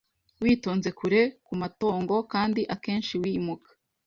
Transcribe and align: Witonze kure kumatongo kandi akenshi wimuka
Witonze 0.43 0.89
kure 0.99 1.21
kumatongo 1.47 2.15
kandi 2.33 2.61
akenshi 2.75 3.13
wimuka 3.21 3.69